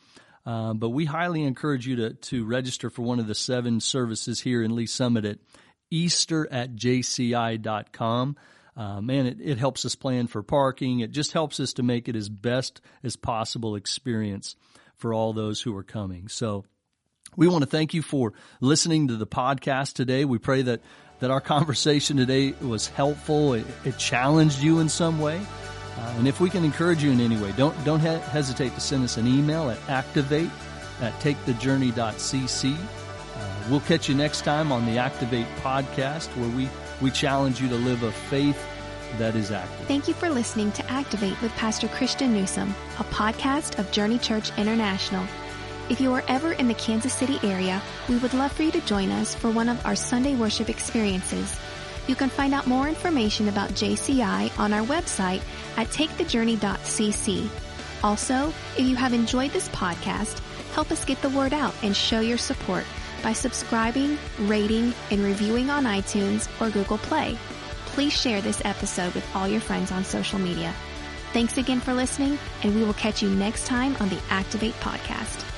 Uh, 0.47 0.73
but 0.73 0.91
we 0.91 1.03
highly 1.03 1.43
encourage 1.43 1.85
you 1.85 1.97
to, 1.97 2.13
to 2.13 2.45
register 2.45 2.89
for 2.89 3.01
one 3.01 3.19
of 3.19 3.27
the 3.27 3.35
seven 3.35 3.81
services 3.81 4.39
here 4.39 4.63
in 4.63 4.73
Lee's 4.73 4.93
Summit 4.93 5.25
at 5.25 5.39
easter 5.91 6.47
at 6.49 6.73
jci.com. 6.73 8.37
Uh, 8.77 9.01
man, 9.01 9.25
it, 9.25 9.39
it 9.41 9.57
helps 9.57 9.83
us 9.83 9.95
plan 9.95 10.27
for 10.27 10.41
parking. 10.41 11.01
It 11.01 11.11
just 11.11 11.33
helps 11.33 11.59
us 11.59 11.73
to 11.73 11.83
make 11.83 12.07
it 12.07 12.15
as 12.15 12.29
best 12.29 12.79
as 13.03 13.17
possible 13.17 13.75
experience 13.75 14.55
for 14.95 15.13
all 15.13 15.33
those 15.33 15.61
who 15.61 15.75
are 15.75 15.83
coming. 15.83 16.29
So 16.29 16.63
we 17.35 17.49
want 17.49 17.63
to 17.63 17.69
thank 17.69 17.93
you 17.93 18.01
for 18.01 18.31
listening 18.61 19.09
to 19.09 19.17
the 19.17 19.27
podcast 19.27 19.95
today. 19.95 20.23
We 20.23 20.37
pray 20.37 20.61
that, 20.61 20.79
that 21.19 21.29
our 21.29 21.41
conversation 21.55 22.15
today 22.15 22.53
was 22.61 22.87
helpful. 22.87 23.53
It, 23.53 23.65
it 23.83 23.97
challenged 23.97 24.61
you 24.61 24.79
in 24.79 24.87
some 24.87 25.19
way. 25.19 25.41
Uh, 25.97 26.13
and 26.17 26.27
if 26.27 26.39
we 26.39 26.49
can 26.49 26.63
encourage 26.63 27.03
you 27.03 27.11
in 27.11 27.19
any 27.19 27.37
way, 27.37 27.51
don't, 27.53 27.75
don't 27.83 27.99
he- 27.99 28.07
hesitate 28.07 28.73
to 28.75 28.79
send 28.79 29.03
us 29.03 29.17
an 29.17 29.27
email 29.27 29.69
at 29.69 29.77
activate 29.89 30.49
at 31.01 31.13
takethejourney.cc. 31.19 32.75
Uh, 32.75 33.53
we'll 33.69 33.79
catch 33.81 34.09
you 34.09 34.15
next 34.15 34.41
time 34.41 34.71
on 34.71 34.85
the 34.85 34.97
Activate 34.97 35.47
podcast 35.57 36.27
where 36.37 36.49
we, 36.49 36.69
we 37.01 37.11
challenge 37.11 37.61
you 37.61 37.67
to 37.69 37.75
live 37.75 38.03
a 38.03 38.11
faith 38.11 38.57
that 39.17 39.35
is 39.35 39.51
active. 39.51 39.87
Thank 39.87 40.07
you 40.07 40.13
for 40.13 40.29
listening 40.29 40.71
to 40.73 40.91
Activate 40.91 41.39
with 41.41 41.51
Pastor 41.53 41.87
Christian 41.87 42.33
Newsom, 42.33 42.75
a 42.99 43.03
podcast 43.05 43.79
of 43.79 43.91
Journey 43.91 44.19
Church 44.19 44.51
International. 44.57 45.25
If 45.89 46.01
you 46.01 46.13
are 46.13 46.23
ever 46.27 46.51
in 46.53 46.67
the 46.67 46.73
Kansas 46.73 47.13
City 47.13 47.39
area, 47.43 47.81
we 48.09 48.17
would 48.17 48.33
love 48.33 48.51
for 48.51 48.63
you 48.63 48.71
to 48.71 48.81
join 48.81 49.09
us 49.09 49.33
for 49.33 49.49
one 49.49 49.69
of 49.69 49.83
our 49.85 49.95
Sunday 49.95 50.35
worship 50.35 50.69
experiences. 50.69 51.57
You 52.07 52.15
can 52.15 52.29
find 52.29 52.53
out 52.53 52.67
more 52.67 52.87
information 52.87 53.49
about 53.49 53.71
JCI 53.71 54.57
on 54.57 54.73
our 54.73 54.85
website 54.85 55.41
at 55.75 55.87
takethejourney.cc. 55.87 57.49
Also, 58.03 58.53
if 58.77 58.85
you 58.85 58.95
have 58.95 59.13
enjoyed 59.13 59.51
this 59.51 59.69
podcast, 59.69 60.39
help 60.73 60.91
us 60.91 61.05
get 61.05 61.21
the 61.21 61.29
word 61.29 61.53
out 61.53 61.73
and 61.83 61.95
show 61.95 62.19
your 62.19 62.37
support 62.37 62.85
by 63.23 63.33
subscribing, 63.33 64.17
rating, 64.41 64.93
and 65.11 65.23
reviewing 65.23 65.69
on 65.69 65.83
iTunes 65.85 66.47
or 66.61 66.69
Google 66.69 66.99
Play. 66.99 67.37
Please 67.87 68.13
share 68.13 68.41
this 68.41 68.61
episode 68.63 69.13
with 69.13 69.25
all 69.35 69.47
your 69.47 69.61
friends 69.61 69.91
on 69.91 70.03
social 70.03 70.39
media. 70.39 70.73
Thanks 71.33 71.57
again 71.57 71.79
for 71.79 71.93
listening, 71.93 72.37
and 72.63 72.75
we 72.75 72.83
will 72.83 72.93
catch 72.93 73.21
you 73.21 73.29
next 73.29 73.65
time 73.65 73.97
on 73.99 74.09
the 74.09 74.19
Activate 74.29 74.75
Podcast. 74.75 75.56